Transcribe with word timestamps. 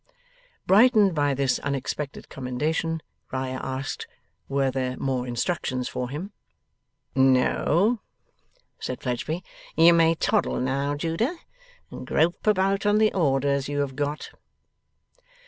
Brightened 0.65 1.13
by 1.13 1.35
this 1.35 1.59
unexpected 1.59 2.27
commendation, 2.27 3.03
Riah 3.31 3.59
asked 3.61 4.07
were 4.49 4.71
there 4.71 4.97
more 4.97 5.27
instructions 5.27 5.87
for 5.87 6.09
him? 6.09 6.31
'No,' 7.13 8.01
said 8.79 8.99
Fledgeby, 9.03 9.43
'you 9.75 9.93
may 9.93 10.15
toddle 10.15 10.59
now, 10.59 10.95
Judah, 10.95 11.35
and 11.91 12.07
grope 12.07 12.47
about 12.47 12.83
on 12.87 12.97
the 12.97 13.13
orders 13.13 13.69
you 13.69 13.81
have 13.81 13.95
got. 13.95 14.31